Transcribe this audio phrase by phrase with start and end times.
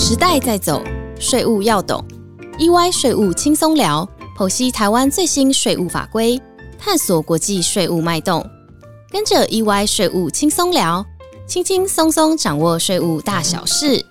[0.00, 0.80] 时代在走，
[1.18, 2.02] 税务要懂。
[2.56, 6.40] EY 税务轻松聊，剖析台湾最新税务法规，
[6.78, 8.48] 探索国际税务脉动。
[9.10, 11.04] 跟着 EY 税务轻松聊，
[11.48, 14.06] 轻轻松松掌握税务大小事。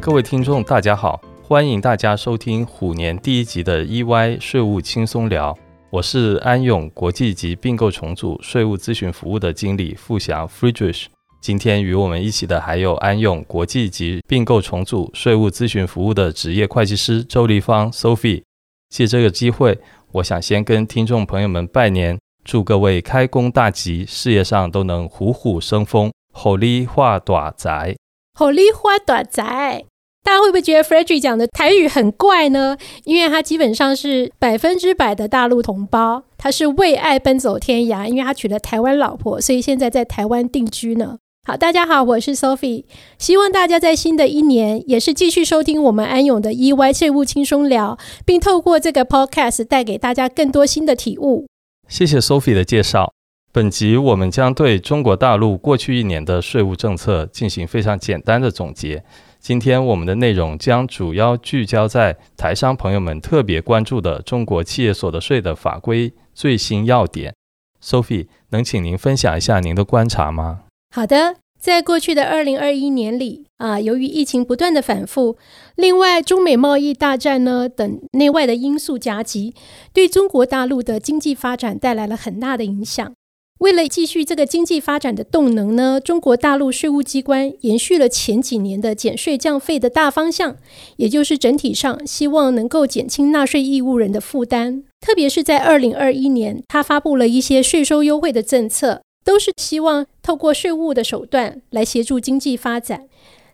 [0.00, 5.54] 各位听众，大家好，欢迎大家收听虎年第一集的 EY 税务轻松聊。
[5.90, 11.06] 我是安永国际级并购重组税务咨询服务的经理付祥 Friedrich。
[11.40, 18.42] 今天与我们一起的还有安永国际及并购重组税务咨询服务的职业会计师周立芳 Sophie。
[18.90, 19.78] 借这个机会，
[20.12, 27.96] 我想先跟听众朋友们拜年，祝各位开工大吉，事业上都能虎虎生风，好利花大财，
[28.34, 29.84] 好利花短宅。
[30.22, 32.76] 大家会不会觉得 f r e d e r i c 讲的台语很怪呢？
[33.04, 41.16] 因为他基本上是百分之百的大陆同胞，他是为爱奔走天涯，因为他娶了台湾老婆，所以现在在台湾定居呢。
[41.50, 42.84] 好，大家好，我是 Sophie，
[43.18, 51.48] 希望大家在新的一年也是继续收听我们安永的 EY 税务轻松聊，并透过这个 Podcast 带给大家更多新的体悟。
[51.88, 53.12] 谢谢 Sophie 的介绍。
[53.52, 59.02] 本集我们将对中国大陆过去一年的税务政策进行非常简单的总结。
[59.40, 67.34] 今天我们的内容将主要聚焦在台商朋友们特别关注的中国企业所得税的法规最新要点。
[67.82, 70.60] Sophie，能请您分享一下您的观察吗？
[70.92, 75.36] 好的，在过去的二零二一年里啊，由于疫情不断的反复，
[75.76, 79.52] 另外中美贸易大战呢等内外的因素夹击，
[79.92, 83.12] 对中国大陆的经济发展带来了很大的影响。
[83.58, 90.56] 为了继续这个经济发展的动能呢，中国大陆税务机关延续了前几年的减税降费的大方向，
[90.96, 94.82] 也就是整体上希望能够减轻纳税义务人的负担。
[94.98, 103.06] 特别是在二零二一年，他发布了一些税收优惠的政策，都是希望透过税务的手段来协助经济发展。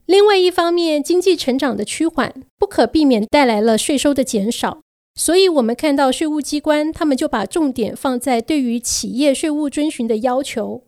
[0.06, 4.78] 另外一方面，经济成长的趋缓不可避免带来了税收的减少。
[5.16, 10.82] 所以，我们看到税务机关，他们就把重点放在对于企业税务遵循的要求。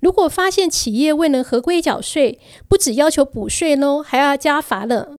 [0.00, 2.38] 如果发现企业未能合规缴税，
[2.68, 5.14] 不只要求补税喽，还要加罚了。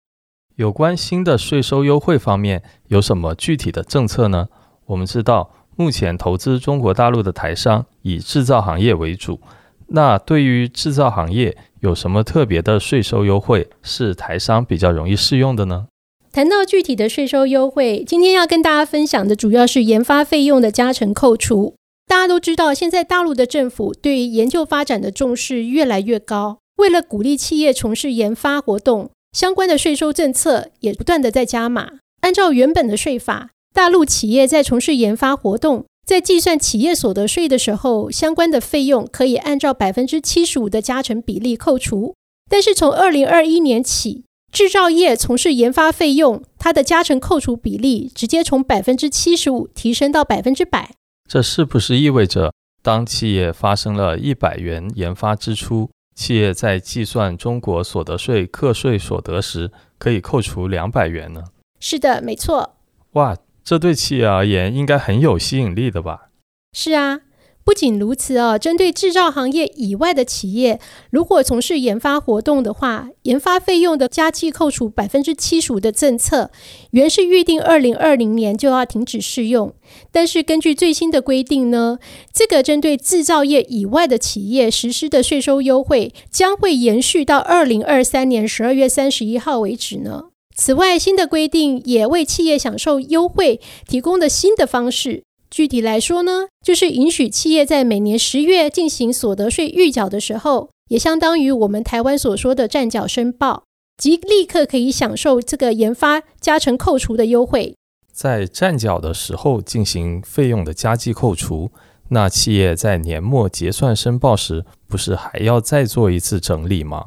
[0.55, 4.49] 有关新的税收优惠方面，有什么具体的政策呢？
[4.85, 9.39] 我们知道，目前投资中国大陆的台商以制造行业为主。
[9.87, 15.87] 那对于制造行业，有什么特别的税收优惠是台商比较容易适用的呢？
[16.31, 21.75] 谈到具体的税收优惠，今天要跟大家分享的主要是研发费用的加成扣除。
[22.07, 31.91] 大家都知道，现在大陆的政府对于研究发展的重视越来越高，为了鼓励企业从事研发活动，相关的税收政策也不断的在加码。
[32.21, 42.15] 按照原本的税法，大陆企业在从事研发活动，在计算企业所得税的时候，相关的费用可以按照百分之七十五的加成比例扣除。
[42.49, 50.91] 但是从二零二一年起，制造业从事研发费用，它的加成扣除比例直接从百分之七十五提升到百分之百。
[51.29, 61.43] 这是不是意味着，当企业发生了一百元研发支出，企业在计算中国所得税课税所得时，可以扣除两百元呢？
[61.81, 62.71] 是的，没错。
[63.13, 63.35] 哇，
[63.65, 66.29] 这对企业而言应该很有吸引力的吧？
[66.71, 67.21] 是啊。
[67.63, 76.51] 不仅如此哦，针对制造行业以外的企业，如果从事研发活动的话，研发费用的加计扣除百分之七十五的政策，
[76.91, 79.73] 原是预定二零二零年就要停止适用。
[80.11, 81.97] 但是根据最新的规定呢，
[82.31, 90.25] 这个针对制造业以外的企业实施的税收优惠，将会延续到二零二三年十二月三十一号为止呢。
[90.55, 95.23] 此外，新的规定也为企业享受优惠提供了新的方式。
[95.51, 103.63] 具体来说呢，就是允许企业在每年十月进行所得税预缴的时候，也相当于我们台湾所说的暂缴申报，
[103.97, 107.75] 即立刻可以享受这个研发加成扣除的优惠。
[108.11, 111.69] 在暂缴的时候进行费用的加计扣除，
[112.09, 117.05] 那企业在年末结算申报时，不是还要再做一次整理吗？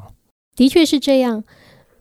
[0.55, 1.43] 的确是这样，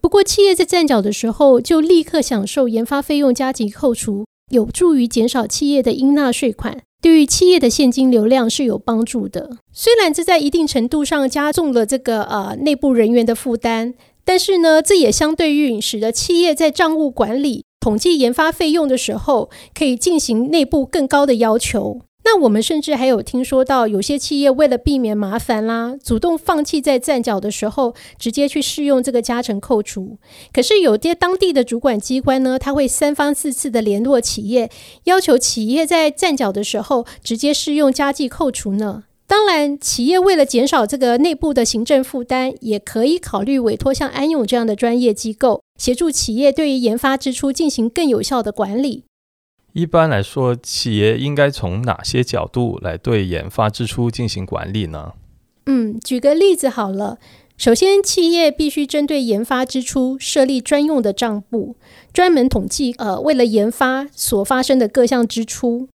[0.01, 4.25] 不过企业在暂缴的时候就立刻享受研发费用加计扣除。
[4.51, 9.59] 有助于减少企业的应纳税款，对于企业的现金流量是有帮助的。
[9.73, 13.93] 虽然这在一定程度上加重了这个呃内部人员的负担，
[14.25, 22.01] 但是呢，这也相对应使得企业在账务管理、统计研发费用的时候，可以进行内部更高的要求。
[22.31, 30.19] 那我们甚至还有听说到，有些企业为了避免麻烦啦，主动放弃在站缴的时候直接去适用这个加成扣除。
[30.53, 34.71] 可是有些当地的主管机关呢，他会三番四次的联络企业，
[35.05, 39.05] 要求企业在站缴的时候直接适用加计扣除呢。
[39.27, 49.05] 当然，企业为了减少这个内部的行政负担，也可以考虑委托像安永这样的专业机构，协助企业对于研发支出进行更有效的管理。
[49.79, 55.13] 一般来说，企业应该从哪些角度来对研发支出进行管理呢？
[55.67, 57.19] 嗯，举个例子好了。
[57.57, 61.77] 首先，企业必须针对研发支出设立专用的账簿，
[62.13, 65.89] 专门统计呃为了研发所发生的各项支出。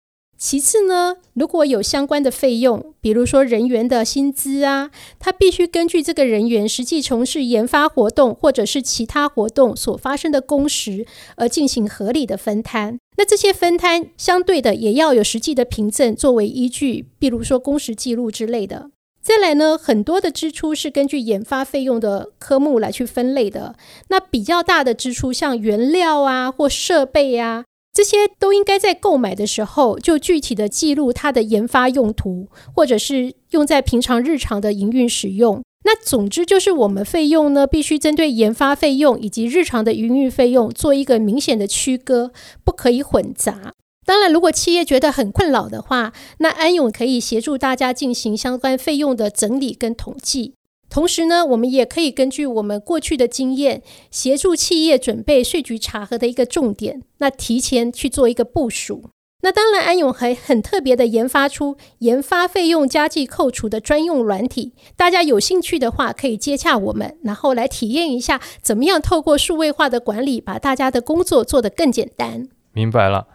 [0.44, 4.90] 其次呢，如果有相关的费用，比如说人员的薪资啊，
[5.20, 11.06] 他必须根据这个人员实际从事研发活动或者是其他活动所发生的工时
[11.36, 12.98] 而进行合理的分摊。
[13.16, 18.90] 那这些分摊相对的也要有实际的凭证作为依据，比如说工时记录之类的。
[19.22, 23.76] 再来呢，很多的支出是根据研发费用的科目来去分类的。
[24.08, 27.62] 那比较大的支出，像原料啊或设备啊，
[27.92, 35.62] 这些都应该在购买的时候就具体的记录它的研发用途，或者是用在平常日常的营运使用。
[35.84, 42.32] 那总之就是我们费用呢，必须针对研发费用以及日常的营运费用做一个明显的区隔，
[42.64, 43.72] 不可以混杂。
[44.06, 50.54] 当然，如果企业觉得很困扰的话，那安永可以协助大家进行相关费用的整理跟统计。
[50.92, 59.04] 同时呢，我们也可以根据我们过去的经验，协助企业准备税局查核的一个重点，那提前去做一个部署。
[59.40, 64.74] 那当然，安永还很特别的研发出研发费用加计扣除的专用软体。
[64.94, 72.50] 大家有兴趣的话，可以接洽我们，然后来体验一下怎么样透过数位化的管理，把大家的工作做得更简单。
[72.72, 73.26] 明白了。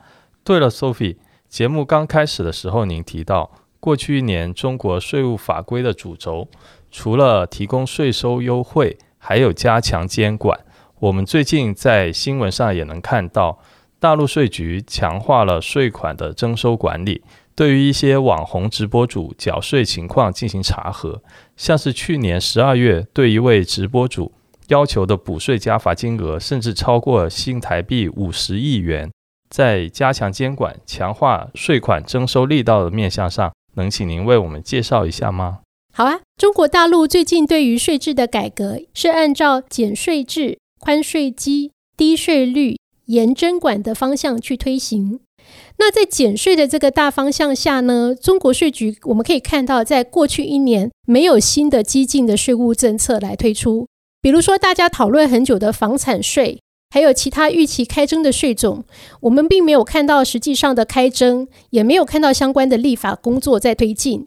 [0.43, 1.17] 对了，Sophie，
[1.49, 3.49] 节目刚开始的时候，您提到
[3.87, 6.49] 过去一年中国税务法规的主轴，
[6.91, 10.59] 除了提供税收优惠，还有加强监管。
[10.99, 13.59] 我们最近在新闻上也能看到，
[13.97, 17.23] 大陆税局强化了税款的征收管理，
[17.55, 21.21] 对于一些网红直播主缴税情况进行查核。
[21.55, 24.33] 像是去年十二月对一位直播主
[24.67, 29.09] 要求的补税加罚金额，甚至超过新台币五十亿元。
[29.49, 33.49] 在加强监管、强化税款征收力道的面向上，
[33.81, 35.59] 能请您为我们介绍一下吗？
[35.93, 45.19] 好啊，中国大陆最近对于税制的改革是按照减税制、宽税基、低税率、严征管的方向去推行。
[45.77, 53.87] 那在减税的这个大方向下呢，中国税局我们可以看到，在过去一年没有新的激进的税务政策来推出，
[54.21, 56.59] 比如说大家讨论很久的房产税。
[56.89, 58.83] 还有其他预期开征的税种，
[59.21, 64.25] 我们并没有看到实际上的开征，也没有看到相关的立法工作在推进。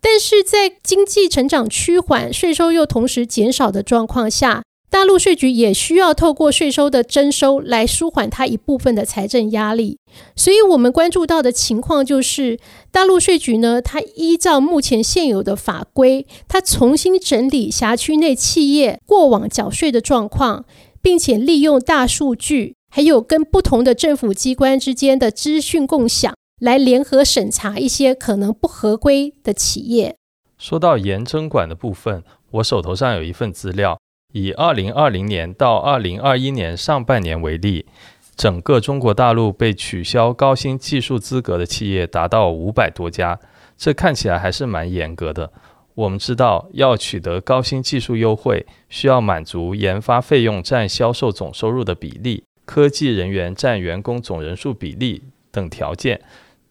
[0.00, 9.98] 但是在经济成长趋缓、税收又同时减少的状况下，大陆税局也需要透过税收的征收来舒缓它一部分的财政压力。
[10.36, 12.58] 所以，我们关注到的情况就是，
[12.92, 20.64] 大陆税局呢，它依照目前现有的法规，它重新整理辖区内企业过往缴税的状况。
[21.06, 30.16] 并且利用大数据，还有跟不同的政府机关之间的资讯共享，来联合审查一些可能不合规的企业。
[30.58, 33.96] 说到严征管的部分，我手头上有一份资料，
[34.32, 37.86] 以二零二零年到二零二一年上半年为例，
[38.34, 43.38] 整个中国大陆被取消高新技术资格的企业达到五百多家，
[43.78, 45.52] 这看起来还是蛮严格的。
[45.96, 56.20] 我们知道，要取得高新技术优惠，需要满足研发费用占销售总收入的比例、科技人员占员工总人数比例等条件，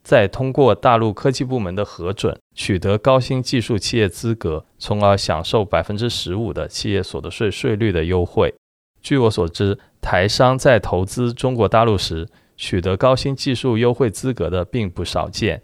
[0.04, 8.54] 再通过大陆科技部门的核准，取得高新技术企业资格，从而享受百分之十五的企业所得税税率的优惠。
[9.02, 15.64] 据我所知，台商在投资中国大陆时，取得高新技术优惠资格的并不少见。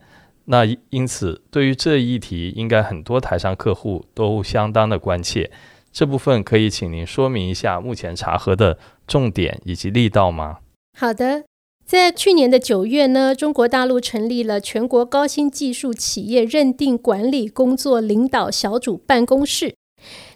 [0.51, 5.49] 那因此，对于这一题，应该很多台商客户都相当的关切。
[5.93, 8.77] 这部分可以请您说明一下目前查核的
[9.07, 10.57] 重点以及力道吗？
[10.99, 11.45] 好的，
[11.85, 19.73] 在去年的九月呢，中国大陆成立了全国高新技术企业认定管理工作领导小组办公室。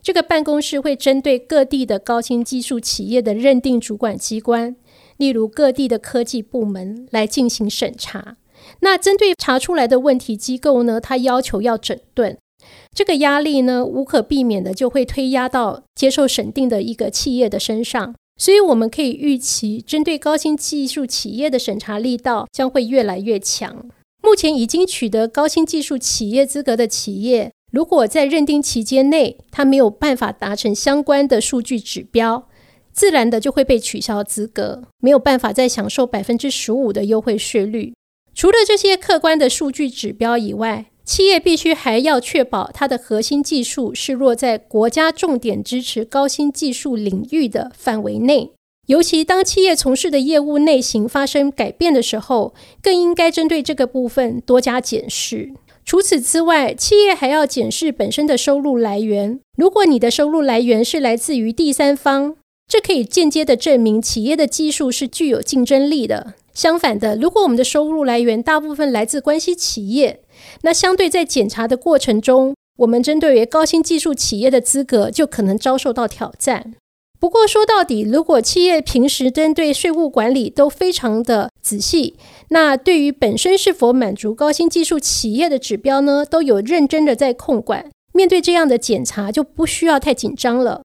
[0.01, 4.77] 这个办公室会针对各地的高新技术企业的认定主管机关，
[5.17, 8.37] 例如各地的科技部门来进行审查。
[8.79, 12.37] 那针对查出来的问题机构呢，他要求要整顿，
[12.93, 23.85] 这个压力呢，无可避免的就会推压到接受审定的一个企业的身上，所以我们可以预期，针对高新技术企业的审查力道将会越来越强。
[24.21, 32.47] 目前已经取得高新技术企业资格的企业，如果在认定期间内，它没有办法达成相关的数据指标，
[32.91, 37.93] 自然的就会被取消资格，没有办法再享受百分之十五的优惠税率。
[38.35, 48.51] 除了这些客观的数据指标以外，企业必须还要确保它的核心技术是落在国家重点支持高新技术领域的范围内。
[48.87, 55.53] 尤其当企业从事的业务类型发生改变的时候，更应该针对这个部分多加检视。
[55.85, 59.39] 除此之外，企业还要检视本身的收入来源。
[59.57, 62.35] 如果你的收入来源是来自于第三方，
[62.67, 66.33] 这可以间接的证明企业的技术是具有竞争力的。
[66.55, 70.21] 相反的，如果我们的收入来源大部分来自关系企业，
[70.61, 76.73] 那相对在检查的过程中，我们针对于高新技术企业的资格就可能遭受到挑战。
[77.19, 82.15] 不过说到底，如果企业平时针对税务管理都非常的仔细，
[82.49, 87.89] 那对于本身是否满足高新技术企业的指标呢，都有认真的在控管。
[88.13, 90.81] 面对这样的检查，就不需要太紧张了。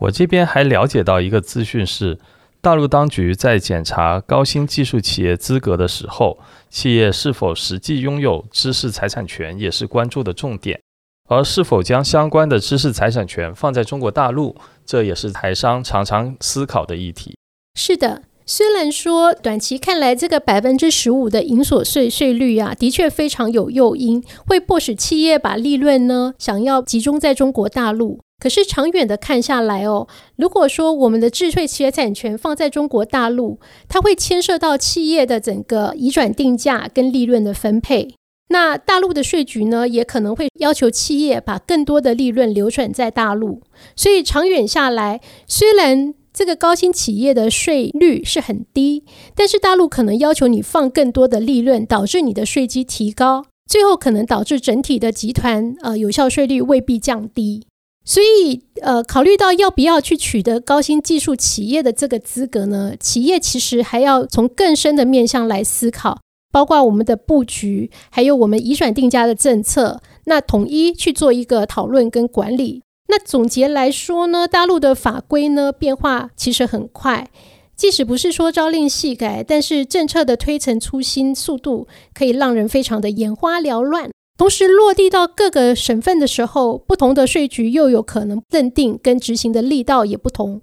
[0.00, 2.18] 我这边还了解到一个资讯是，
[2.66, 6.36] 大陆当局在检查高新技术企业资格的时候，
[6.68, 10.80] 企业是否实际拥有知识财产权也是关注的重点。
[11.28, 17.36] 而是否将相关的知识财产权放在中国大陆，这也是台商常常思考的议题。
[17.76, 28.18] 是的，虽然说短期看来，这个百分之十五的营所税税率啊，的确非常有诱因，会迫使企业把利润呢想要集中在中国大陆。
[28.38, 38.14] 可是长远的看下来哦，如果说我们的智慧企业产权放在中国大陆，它会牵涉到企业的整个移转定价跟利润的分配。
[38.48, 43.62] 那大陆的税局呢，也可能会要求企业把更多的利润流转在大陆。
[43.96, 49.02] 所以长远下来，虽然这个高新企业的税率是很低，
[49.34, 57.66] 但是大陆可能要求你放更多的利润，导致你的税基提高，最后可能导致整体的集团呃有效税率未必降低。
[58.06, 66.20] 所以呃，考虑到要不要去取得高新技术企业的这个资格呢，企业其实还要从更深的面向来思考。
[66.52, 72.82] 包括我们的布局，还有我们移转定价的政策，那统一去做一个讨论跟管理。
[73.08, 77.28] 那总结来说呢，大陆的法规呢变化其实很快，
[77.76, 84.10] 即使不是说朝令夕改，但是政策的推陈出新速度可以让人非常的眼花缭乱。
[84.36, 90.60] 同时落地到各个省份的时候，不同的税局又有可能认定跟执行的力道也不同。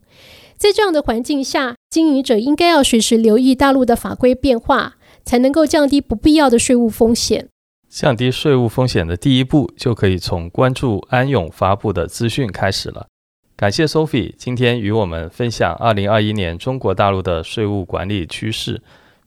[0.57, 4.95] 在这样的环境下，经营者应该要随时留意大陆的法规变化。
[5.25, 7.47] 才能够降低不必要的税务风险。
[7.87, 13.07] 降低税务风险的第一步，就可以从关注安永发布的资讯开始了。
[13.55, 18.81] 感谢 Sophie 今天与我们分享2021年中国大陆的税务管理趋势，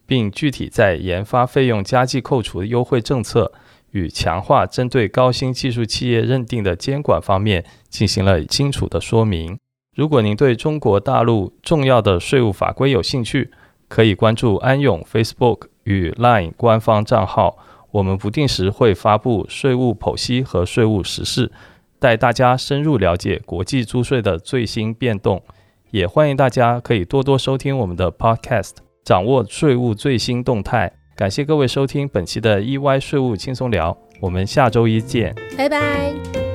[0.05, 3.53] 并具体在研发费用加计扣除优惠政策
[3.91, 9.59] 与强化针对高新技术企业认定的监管方面进行了清楚的说明。
[9.95, 13.51] 如果您对中国大陆重要的税务法规有兴趣，
[13.89, 15.69] 可以关注安永 Facebook。
[15.87, 17.57] 与 LINE 官方账号，
[17.93, 21.53] 我们不定时会发布税务剖析和税务实事，
[22.01, 25.41] 带大家深入了解国际租税的最新变动。
[25.93, 28.73] 也欢迎大家可以多多收听我们的 Podcast，
[29.05, 30.96] 掌握税务最新动态。
[31.17, 36.46] 感谢各位收听本期的 EY 税务轻松聊，我们下周一见，拜拜。